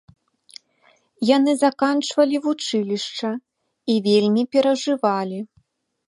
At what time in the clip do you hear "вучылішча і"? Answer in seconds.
2.45-3.97